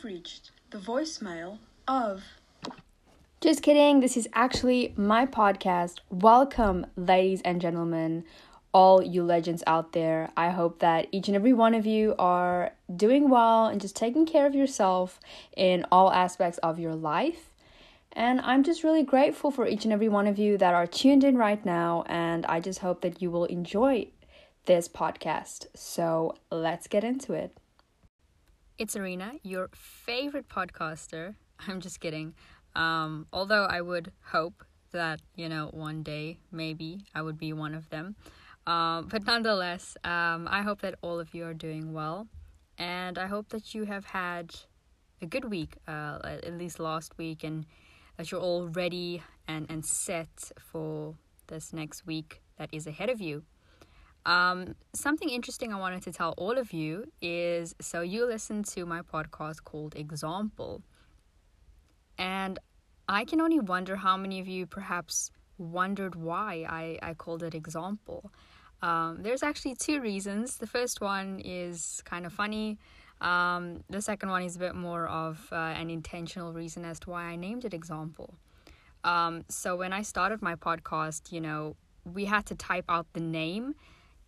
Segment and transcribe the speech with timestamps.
[0.00, 2.22] have reached the voicemail of.
[3.40, 5.98] Just kidding, this is actually my podcast.
[6.10, 8.24] Welcome, ladies and gentlemen,
[8.72, 10.30] all you legends out there.
[10.36, 14.24] I hope that each and every one of you are doing well and just taking
[14.26, 15.20] care of yourself
[15.56, 17.50] in all aspects of your life.
[18.12, 21.24] And I'm just really grateful for each and every one of you that are tuned
[21.24, 22.04] in right now.
[22.06, 24.08] And I just hope that you will enjoy
[24.64, 25.66] this podcast.
[25.74, 27.59] So let's get into it.
[28.80, 31.34] It's Arena, your favorite podcaster.
[31.68, 32.32] I'm just kidding.
[32.74, 37.74] Um, although I would hope that, you know, one day maybe I would be one
[37.74, 38.16] of them.
[38.66, 42.26] Um, but nonetheless, um, I hope that all of you are doing well.
[42.78, 44.54] And I hope that you have had
[45.20, 47.66] a good week, uh, at least last week, and
[48.16, 51.16] that you're all ready and, and set for
[51.48, 53.42] this next week that is ahead of you.
[54.26, 58.84] Um, something interesting I wanted to tell all of you is so you listen to
[58.84, 60.82] my podcast called Example.
[62.18, 62.58] And
[63.08, 67.54] I can only wonder how many of you perhaps wondered why I, I called it
[67.54, 68.30] Example.
[68.82, 70.56] Um, there's actually two reasons.
[70.56, 72.78] The first one is kind of funny.
[73.20, 77.10] Um, the second one is a bit more of uh, an intentional reason as to
[77.10, 78.34] why I named it Example.
[79.04, 83.20] Um, so when I started my podcast, you know, we had to type out the
[83.20, 83.74] name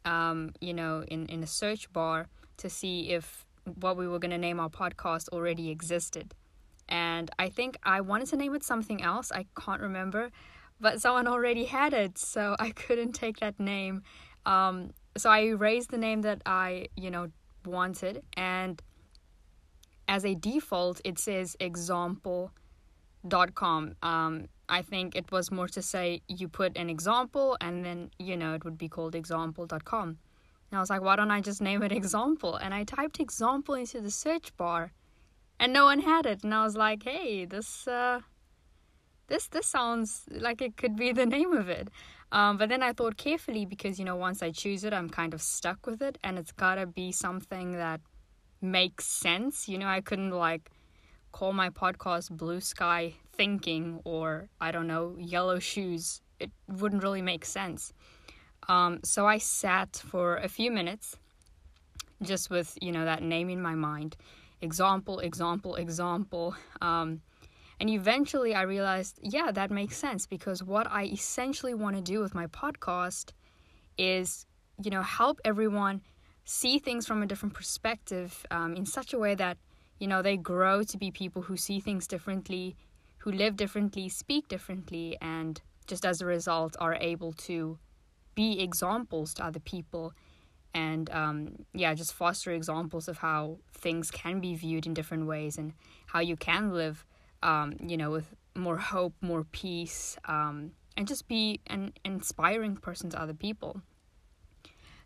[0.05, 3.47] um, you know, in, in a search bar to see if
[3.81, 6.34] what we were going to name our podcast already existed.
[6.89, 9.33] And I think I wanted to name it something else.
[9.33, 10.30] I can't remember,
[10.80, 14.03] but someone already had it, so I couldn't take that name.
[14.45, 17.28] Um, so I erased the name that I, you know,
[17.64, 18.83] wanted, and
[20.08, 22.50] as a default, it says example.com.
[24.03, 28.38] Um, I think it was more to say you put an example and then, you
[28.38, 30.08] know, it would be called example.com.
[30.08, 32.56] And I was like, why don't I just name it example?
[32.56, 34.92] And I typed example into the search bar
[35.61, 36.42] and no one had it.
[36.42, 38.20] And I was like, hey, this, uh,
[39.27, 41.88] this, this sounds like it could be the name of it.
[42.32, 45.34] Um, but then I thought carefully because, you know, once I choose it, I'm kind
[45.34, 48.00] of stuck with it and it's gotta be something that
[48.62, 49.68] makes sense.
[49.68, 50.70] You know, I couldn't like
[51.30, 56.20] call my podcast Blue Sky Thinking or, I don't know, Yellow Shoes.
[56.38, 57.92] It wouldn't really make sense.
[58.68, 61.16] Um, so I sat for a few minutes
[62.22, 64.16] just with, you know, that name in my mind.
[64.60, 66.54] Example, example, example.
[66.80, 67.20] Um,
[67.80, 72.20] and eventually I realized, yeah, that makes sense because what I essentially want to do
[72.20, 73.32] with my podcast
[73.98, 74.46] is,
[74.82, 76.02] you know, help everyone
[76.44, 79.56] see things from a different perspective um, in such a way that
[80.02, 82.74] you know, they grow to be people who see things differently,
[83.22, 87.78] who live differently, speak differently, and just as a result are able to
[88.34, 90.12] be examples to other people
[90.74, 95.58] and um, yeah, just foster examples of how things can be viewed in different ways
[95.58, 95.74] and
[96.06, 97.05] how you can live,
[97.42, 103.11] um, you know, with more hope, more peace, um, and just be an inspiring person
[103.11, 103.82] to other people.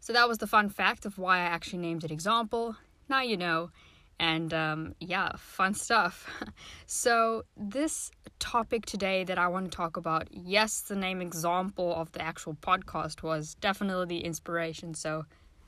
[0.01, 2.77] So that was the fun fact of why I actually named it Example.
[3.09, 3.71] Now you know
[4.19, 6.29] and um, yeah, fun stuff.
[6.87, 12.13] so, this topic today that I want to talk about, yes, the name example of
[12.13, 14.95] the actual podcast was definitely the inspiration.
[14.95, 15.25] So,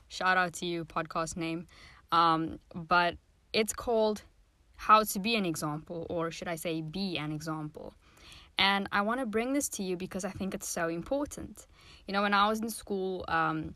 [0.07, 1.67] shout out to you, podcast name.
[2.11, 3.15] Um, but
[3.53, 4.23] it's called
[4.75, 7.93] How to Be an Example, or should I say, Be an Example.
[8.57, 11.65] And I want to bring this to you because I think it's so important.
[12.07, 13.73] You know, when I was in school, um,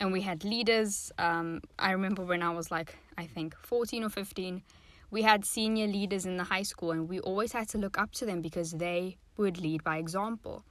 [0.00, 1.12] and we had leaders.
[1.18, 4.62] Um, I remember when I was like, I think 14 or 15,
[5.10, 8.12] we had senior leaders in the high school, and we always had to look up
[8.12, 10.64] to them because they would lead by example.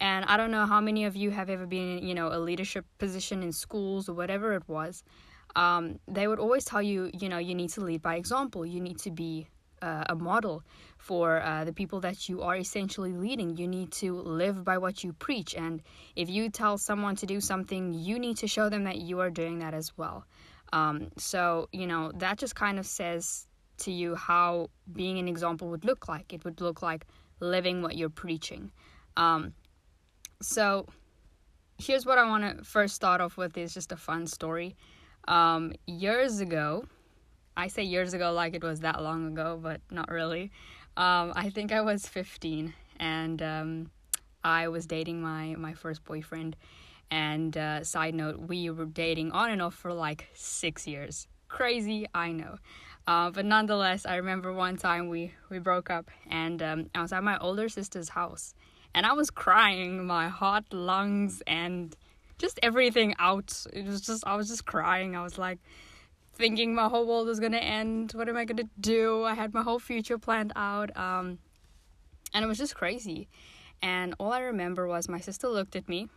[0.00, 2.38] And I don't know how many of you have ever been in, you know, a
[2.38, 5.04] leadership position in schools or whatever it was.
[5.56, 8.66] Um, they would always tell you, you know, you need to lead by example.
[8.66, 9.46] You need to be
[9.84, 10.62] uh, a model
[10.96, 13.56] for uh, the people that you are essentially leading.
[13.56, 15.54] You need to live by what you preach.
[15.54, 15.82] And
[16.16, 19.30] if you tell someone to do something, you need to show them that you are
[19.30, 20.24] doing that as well.
[20.72, 23.46] Um, so, you know, that just kind of says
[23.78, 26.32] to you how being an example would look like.
[26.32, 27.04] It would look like
[27.40, 28.70] living what you're preaching.
[29.16, 29.52] Um,
[30.40, 30.86] so,
[31.78, 34.76] here's what I want to first start off with is just a fun story.
[35.28, 36.86] Um, years ago,
[37.56, 40.50] I say years ago like it was that long ago, but not really.
[40.96, 43.90] Um, I think I was 15 and um,
[44.42, 46.56] I was dating my, my first boyfriend.
[47.10, 51.28] And uh, side note, we were dating on and off for like six years.
[51.48, 52.56] Crazy, I know.
[53.06, 57.12] Uh, but nonetheless, I remember one time we, we broke up and um, I was
[57.12, 58.54] at my older sister's house
[58.94, 61.94] and I was crying my heart, lungs, and
[62.38, 63.66] just everything out.
[63.72, 65.16] It was just, I was just crying.
[65.16, 65.58] I was like,
[66.34, 68.12] thinking my whole world was gonna end.
[68.12, 69.24] What am I gonna do?
[69.24, 70.96] I had my whole future planned out.
[70.96, 71.38] Um,
[72.32, 73.28] and it was just crazy.
[73.80, 76.08] And all I remember was my sister looked at me,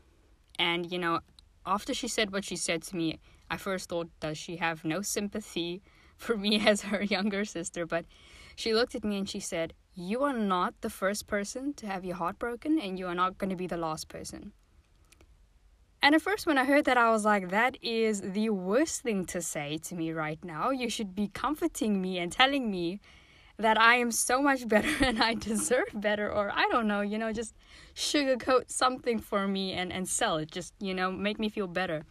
[0.57, 1.19] and you know,
[1.65, 3.19] after she said what she said to me,
[3.49, 5.81] I first thought, does she have no sympathy
[6.17, 7.85] for me as her younger sister?
[7.85, 8.05] But
[8.55, 12.03] she looked at me and she said, You are not the first person to have
[12.03, 14.53] your heart broken, and you are not going to be the last person.
[16.01, 19.25] And at first, when I heard that, I was like, that is the worst thing
[19.25, 20.69] to say to me right now.
[20.69, 22.99] You should be comforting me and telling me
[23.57, 27.17] that I am so much better and I deserve better, or I don't know, you
[27.17, 27.55] know, just
[27.95, 32.05] sugarcoat something for me and, and sell it, just, you know, make me feel better.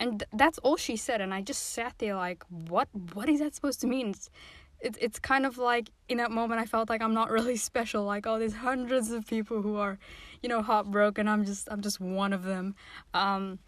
[0.00, 1.20] And that's all she said.
[1.20, 4.10] And I just sat there like, what, what is that supposed to mean?
[4.10, 4.30] It's,
[4.80, 8.04] it's, it's kind of like in that moment, I felt like I'm not really special.
[8.04, 9.98] Like, oh, there's hundreds of people who are,
[10.42, 11.28] you know, heartbroken.
[11.28, 12.74] I'm just, I'm just one of them.
[13.14, 13.58] Um,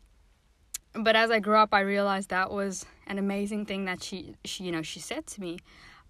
[0.95, 4.65] but as I grew up, I realized that was an amazing thing that she, she,
[4.65, 5.59] you know, she said to me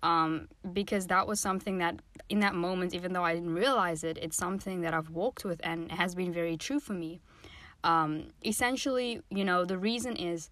[0.02, 4.18] um, because that was something that in that moment, even though I didn't realize it,
[4.22, 7.20] it's something that I've walked with and has been very true for me.
[7.84, 10.50] Um, essentially, you know, the reason is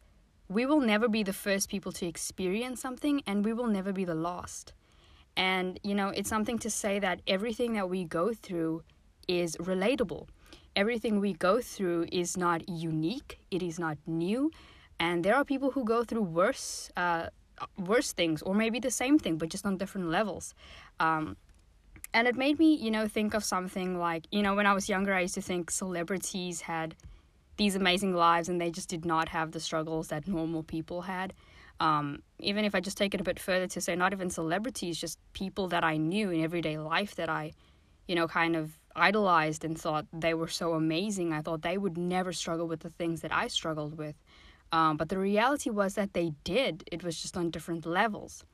[0.49, 4.05] we will never be the first people to experience something and we will never be
[4.05, 4.73] the last.
[5.37, 8.83] And, you know, it's something to say that everything that we go through
[9.29, 10.27] is relatable.
[10.75, 14.51] Everything we go through is not unique, it is not new.
[14.99, 17.29] And there are people who go through worse uh,
[17.77, 20.55] worse things or maybe the same thing but just on different levels
[21.01, 21.37] um,
[22.15, 24.89] and it made me you know think of something like you know when i was
[24.89, 26.95] younger i used to think celebrities had
[27.59, 31.35] these amazing lives and they just did not have the struggles that normal people had
[31.81, 34.99] um, even if i just take it a bit further to say not even celebrities
[34.99, 37.53] just people that i knew in everyday life that i
[38.07, 41.99] you know kind of idolized and thought they were so amazing i thought they would
[41.99, 44.17] never struggle with the things that i struggled with
[44.73, 48.45] um, but the reality was that they did, it was just on different levels.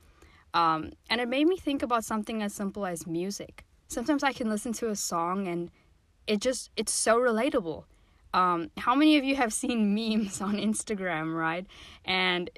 [0.53, 3.65] Um, and it made me think about something as simple as music.
[3.89, 5.71] Sometimes I can listen to a song and
[6.27, 7.85] it just, it's so relatable.
[8.35, 11.67] Um, how many of you have seen memes on Instagram, right?
[12.05, 12.51] And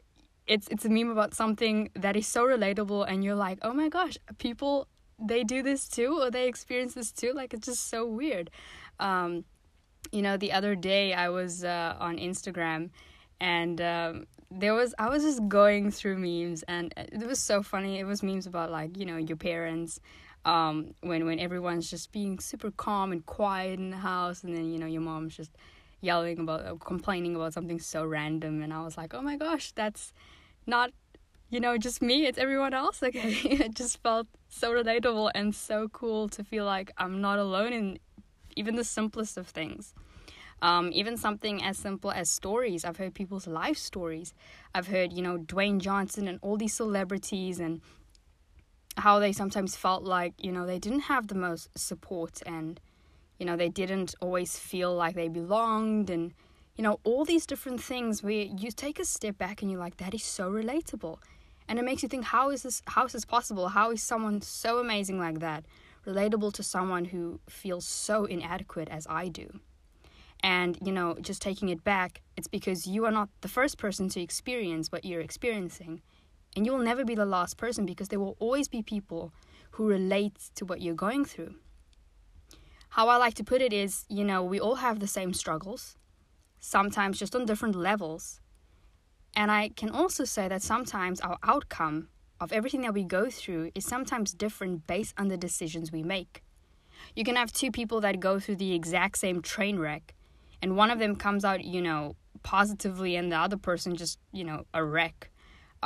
[0.47, 3.89] it's it's a meme about something that is so relatable and you're like, "Oh my
[3.89, 4.89] gosh, people
[5.19, 8.51] they do this too or they experience this too." Like it's just so weird.
[8.99, 9.45] Um,
[10.13, 12.91] you know, the other day I was uh, on Instagram
[13.41, 17.99] and um, there was I was just going through memes, and it was so funny.
[17.99, 20.01] It was memes about like you know your parents.
[20.47, 24.73] Um, when when everyone's just being super calm and quiet in the house, and then
[24.73, 25.51] you know your mom's just
[26.01, 29.73] yelling about uh, complaining about something so random, and I was like, oh my gosh,
[29.73, 30.13] that's
[30.65, 30.93] not
[31.51, 32.27] you know just me.
[32.27, 33.03] It's everyone else.
[33.03, 37.73] Okay, it just felt so relatable and so cool to feel like I'm not alone
[37.73, 37.99] in
[38.55, 39.95] even the simplest of things.
[40.63, 42.85] Um, even something as simple as stories.
[42.85, 44.33] I've heard people's life stories.
[44.75, 47.83] I've heard, you know, Dwayne Johnson and all these celebrities and
[48.97, 52.81] how they sometimes felt like, you know, they didn't have the most support and,
[53.39, 56.33] you know, they didn't always feel like they belonged and,
[56.77, 59.99] you know, all these different things where you take a step back and you're like,
[59.99, 61.19] that is so relatable.
[61.69, 63.69] And it makes you think, how is this how is this possible?
[63.69, 65.65] How is someone so amazing like that
[66.07, 69.61] relatable to someone who feels so inadequate as I do?
[70.41, 74.09] And, you know, just taking it back, it's because you are not the first person
[74.11, 76.03] to experience what you're experiencing.
[76.57, 79.33] And you will never be the last person because there will always be people
[79.73, 81.55] who relate to what you're going through.
[82.89, 85.97] How I like to put it is, you know, we all have the same struggles,
[86.59, 88.41] sometimes just on different levels.
[89.35, 92.09] And I can also say that sometimes our outcome
[92.41, 96.43] of everything that we go through is sometimes different based on the decisions we make.
[97.15, 100.15] You can have two people that go through the exact same train wreck,
[100.63, 104.45] and one of them comes out, you know, positively and the other person just, you
[104.45, 105.31] know, a wreck.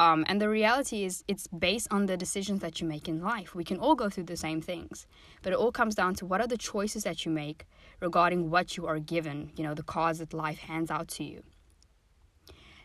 [0.01, 3.55] Um, and the reality is, it's based on the decisions that you make in life.
[3.55, 5.07] We can all go through the same things,
[5.43, 7.67] but it all comes down to what are the choices that you make
[8.01, 11.43] regarding what you are given, you know, the cause that life hands out to you.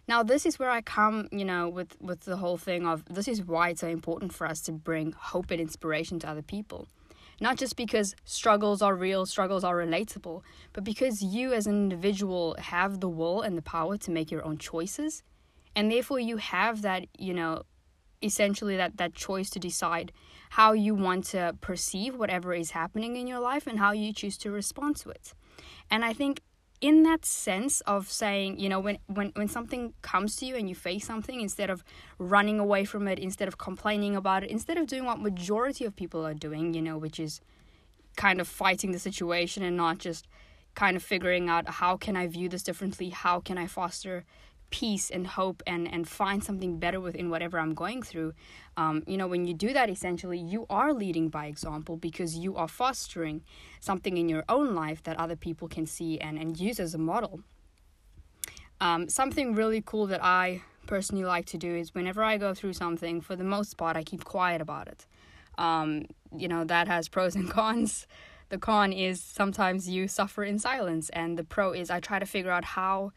[0.10, 3.30] Now, this is where I come, you know, with, with the whole thing of this
[3.30, 6.86] is why it's so important for us to bring hope and inspiration to other people.
[7.40, 10.42] Not just because struggles are real, struggles are relatable,
[10.74, 14.46] but because you as an individual have the will and the power to make your
[14.46, 15.24] own choices.
[15.76, 17.64] And therefore, you have that, you know,
[18.22, 20.12] essentially that, that choice to decide
[20.52, 24.38] how you want to perceive whatever is happening in your life and how you choose
[24.38, 25.34] to respond to it.
[25.92, 26.42] And I think
[26.82, 30.68] in that sense of saying, you know, when, when, when something comes to you and
[30.68, 31.84] you face something, instead of
[32.18, 35.96] running away from it, instead of complaining about it, instead of doing what majority of
[35.96, 37.42] people are doing, you know, which is
[38.18, 40.28] kind of fighting the situation and not just
[40.74, 44.26] kind of figuring out how can I view this differently, how can I foster
[44.76, 48.34] peace and hope and and find something better within whatever i'm going through
[48.76, 52.58] um, you know when you do that essentially you are leading by example because you
[52.58, 53.42] are fostering
[53.80, 56.98] something in your own life that other people can see and and use as a
[56.98, 57.40] model.
[58.82, 62.74] Um, something really cool that i personally like to do is whenever i go through
[62.74, 65.06] something for the most part i keep quiet about it.
[65.58, 68.08] Um, you know that has pros and cons.
[68.50, 72.26] The con is sometimes you suffer in silence and the pro is i try to
[72.26, 73.14] figure out how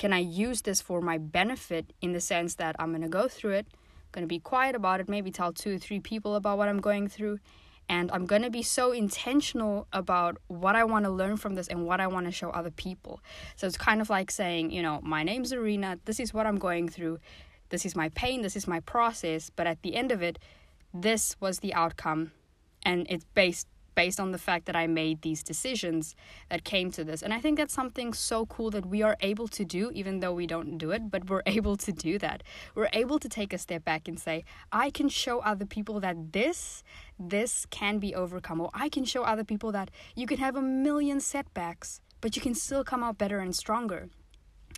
[0.00, 3.28] can i use this for my benefit in the sense that i'm going to go
[3.28, 3.66] through it
[4.12, 6.80] going to be quiet about it maybe tell two or three people about what i'm
[6.80, 7.38] going through
[7.86, 11.68] and i'm going to be so intentional about what i want to learn from this
[11.68, 13.20] and what i want to show other people.
[13.56, 16.58] So it's kind of like saying you know my name's arena this is what i'm
[16.58, 17.18] going through
[17.68, 20.38] this is my pain this is my process but at the end of it
[20.94, 22.32] this was the outcome
[22.84, 23.66] and it's based
[24.02, 26.16] based on the fact that I made these decisions
[26.48, 27.20] that came to this.
[27.24, 30.32] And I think that's something so cool that we are able to do, even though
[30.32, 32.38] we don't do it, but we're able to do that.
[32.74, 34.36] We're able to take a step back and say,
[34.72, 36.82] I can show other people that this,
[37.34, 38.58] this can be overcome.
[38.62, 42.40] Or I can show other people that you can have a million setbacks, but you
[42.40, 44.08] can still come out better and stronger.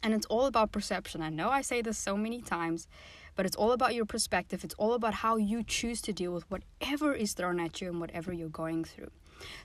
[0.02, 1.22] And it's all about perception.
[1.22, 2.88] I know I say this so many times,
[3.34, 4.64] but it's all about your perspective.
[4.64, 8.00] It's all about how you choose to deal with whatever is thrown at you and
[8.00, 9.10] whatever you're going through.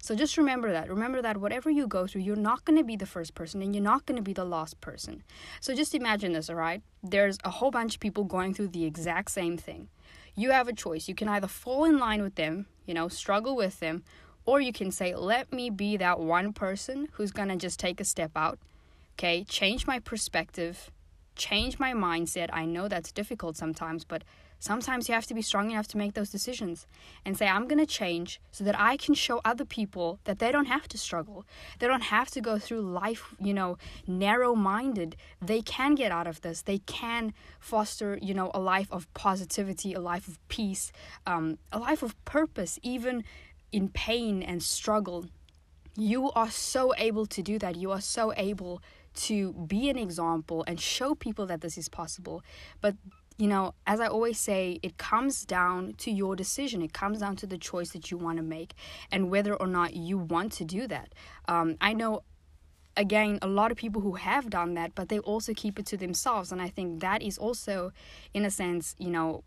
[0.02, 0.90] So just remember that.
[0.90, 3.76] Remember that whatever you go through, you're not going to be the first person and
[3.76, 5.24] you're not going to be the last person.
[5.62, 6.82] So just imagine this, all right?
[7.04, 9.90] There's a whole bunch of people going through the exact same thing.
[10.36, 11.08] You have a choice.
[11.08, 14.04] You can either fall in line with them, you know, struggle with them,
[14.46, 18.00] or you can say, let me be that one person who's going to just take
[18.00, 18.60] a step out,
[19.16, 20.92] okay, change my perspective,
[21.38, 22.50] change my mindset.
[22.52, 24.24] I know that's difficult sometimes, but
[24.60, 26.88] sometimes you have to be strong enough to make those decisions
[27.24, 30.52] and say, I'm going to change so that I can show other people that they
[30.52, 31.46] don't have to struggle.
[31.80, 33.78] They don't have to go through life, you know,
[34.08, 35.16] narrow minded.
[35.42, 36.62] They can get out of this.
[36.64, 40.92] They can foster, you know, a life of positivity, a life of peace,
[41.26, 43.24] um, a life of purpose, even
[43.72, 45.26] in pain and struggle.
[45.96, 47.76] You are so able to do that.
[47.76, 48.82] You are so able
[49.18, 52.44] to be an example and show people that this is possible.
[52.82, 52.96] But
[53.38, 56.82] you know, as I always say, it comes down to your decision.
[56.82, 58.74] It comes down to the choice that you want to make
[59.12, 61.14] and whether or not you want to do that.
[61.48, 62.24] Um, I know,
[62.96, 65.98] again, a lot of people who have done that, but they also keep it to
[65.98, 66.52] themselves.
[66.52, 67.92] And I think that is also,
[68.34, 69.44] in a sense, you know,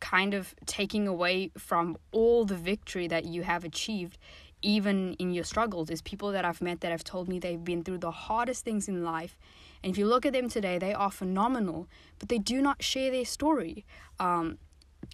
[0.00, 4.18] kind of taking away from all the victory that you have achieved
[4.64, 7.84] even in your struggles is people that I've met that have told me they've been
[7.84, 9.36] through the hardest things in life.
[9.82, 11.86] And if you look at them today, they are phenomenal,
[12.18, 13.84] but they do not share their story.
[14.18, 14.58] Um,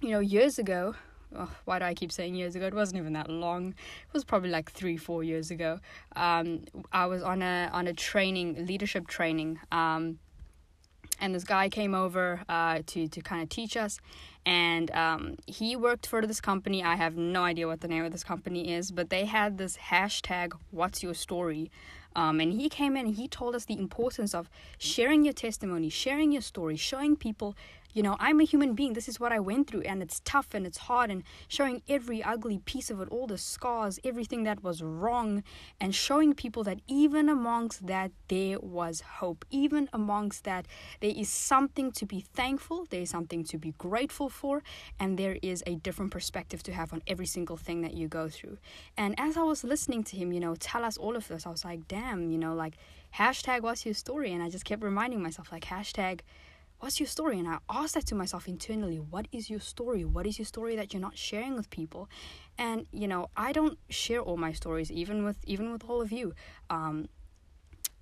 [0.01, 0.95] you know, years ago,
[1.35, 2.67] oh, why do I keep saying years ago?
[2.67, 3.71] It wasn't even that long.
[3.71, 5.81] It was probably like three, four years ago.
[6.15, 9.59] Um, I was on a on a training, leadership training.
[9.73, 10.21] Um,
[11.21, 13.99] and this guy came over uh, to to kind of teach us.
[14.47, 16.83] And um, he worked for this company.
[16.83, 19.77] I have no idea what the name of this company is but they had this
[19.77, 21.71] hashtag what's your story?
[22.17, 25.89] Um, and he came in and he told us the importance of sharing your testimony
[25.89, 27.55] sharing your story showing people
[27.93, 28.93] you know, I'm a human being.
[28.93, 32.23] This is what I went through, and it's tough and it's hard, and showing every
[32.23, 35.43] ugly piece of it, all the scars, everything that was wrong,
[35.81, 39.45] and showing people that even amongst that, there was hope.
[39.51, 40.67] Even amongst that,
[41.01, 44.63] there is something to be thankful, there is something to be grateful for,
[44.99, 48.29] and there is a different perspective to have on every single thing that you go
[48.29, 48.59] through.
[48.97, 51.51] And as I was listening to him, you know, tell us all of this, I
[51.51, 52.75] was like, damn, you know, like,
[53.19, 54.33] hashtag what's your story?
[54.33, 56.21] And I just kept reminding myself, like, hashtag
[56.81, 57.39] what's your story?
[57.39, 58.99] And I asked that to myself internally.
[58.99, 60.05] What is your story?
[60.05, 62.09] What is your story that you're not sharing with people?
[62.59, 66.11] And you know, I don't share all my stories, even with even with all of
[66.11, 66.35] you.
[66.69, 67.09] Um,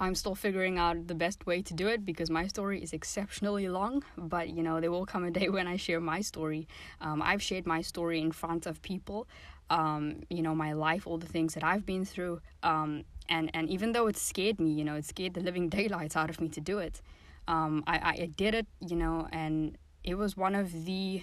[0.01, 3.69] I'm still figuring out the best way to do it because my story is exceptionally
[3.69, 4.05] long.
[4.17, 6.69] But you know, there will come a day when I share my story.
[7.01, 9.29] Um, I've shared my story in front of people.
[9.71, 12.41] Um, you know, my life, all the things that I've been through.
[12.63, 16.17] Um, and and even though it scared me, you know, it scared the living daylights
[16.17, 17.03] out of me to do it
[17.49, 21.23] um, I, I did it, you know, and it was one of the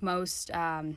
[0.00, 0.96] most um,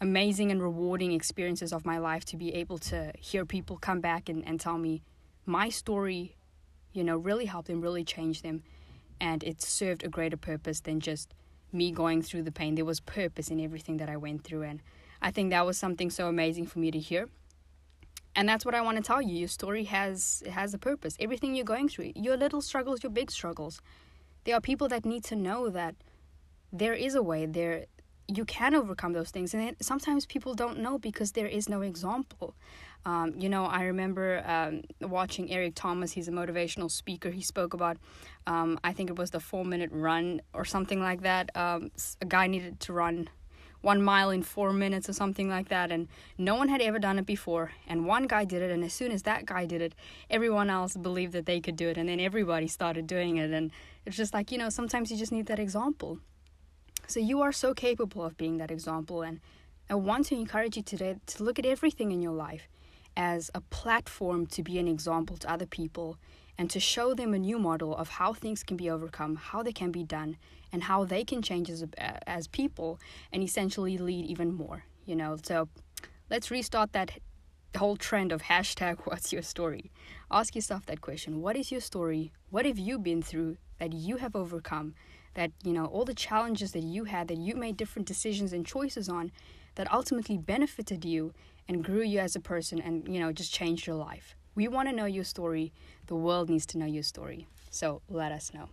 [0.00, 4.28] amazing and rewarding experiences of my life to be able to hear people come back
[4.28, 5.02] and, and tell me
[5.44, 6.36] my story,
[6.92, 8.62] you know, really helped them, really changed them.
[9.20, 11.34] And it served a greater purpose than just
[11.70, 12.74] me going through the pain.
[12.74, 14.62] There was purpose in everything that I went through.
[14.62, 14.80] And
[15.20, 17.28] I think that was something so amazing for me to hear
[18.36, 19.36] and that's what I want to tell you.
[19.36, 21.16] Your story has has a purpose.
[21.20, 23.80] Everything you're going through, your little struggles, your big struggles,
[24.44, 25.94] there are people that need to know that
[26.72, 27.46] there is a way.
[27.46, 27.86] There,
[28.26, 29.54] you can overcome those things.
[29.54, 32.54] And sometimes people don't know because there is no example.
[33.06, 36.12] Um, you know, I remember um, watching Eric Thomas.
[36.12, 37.30] He's a motivational speaker.
[37.30, 37.98] He spoke about,
[38.46, 41.54] um, I think it was the four minute run or something like that.
[41.54, 43.28] Um, a guy needed to run
[43.84, 47.18] one mile in four minutes or something like that, and no one had ever done
[47.18, 47.72] it before.
[47.86, 49.94] And one guy did it, and as soon as that guy did it,
[50.30, 53.50] everyone else believed that they could do it, and then everybody started doing it.
[53.50, 53.70] And
[54.06, 56.18] it's just like, you know, sometimes you just need that example.
[57.06, 59.40] So you are so capable of being that example, and
[59.90, 62.68] I want to encourage you today to look at everything in your life
[63.16, 66.16] as a platform to be an example to other people
[66.56, 69.72] and to show them a new model of how things can be overcome, how they
[69.72, 70.36] can be done,
[70.72, 71.84] and how they can change as,
[72.26, 72.98] as people
[73.32, 75.36] and essentially lead even more, you know.
[75.42, 75.68] So
[76.30, 77.12] let's restart that
[77.76, 79.90] whole trend of hashtag what's your story.
[80.30, 82.32] Ask yourself that question What is your story?
[82.50, 84.94] What have you been through that you have overcome?
[85.34, 88.64] That, you know, all the challenges that you had, that you made different decisions and
[88.64, 89.32] choices on,
[89.74, 91.34] that ultimately benefited you
[91.66, 94.36] and grew you as a person and, you know, just changed your life.
[94.54, 95.72] We want to know your story.
[96.06, 97.46] The world needs to know your story.
[97.70, 98.68] So let us know.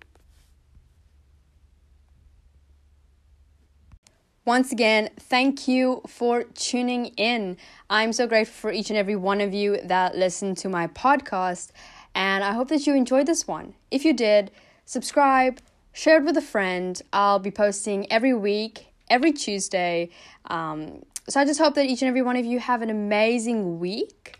[4.43, 7.55] Once again, thank you for tuning in.
[7.91, 11.71] I'm so grateful for each and every one of you that listened to my podcast,
[12.15, 13.75] and I hope that you enjoyed this one.
[13.91, 14.49] If you did,
[14.85, 15.59] subscribe,
[15.93, 16.99] share it with a friend.
[17.13, 20.09] I'll be posting every week, every Tuesday.
[20.45, 23.79] Um, so I just hope that each and every one of you have an amazing
[23.79, 24.39] week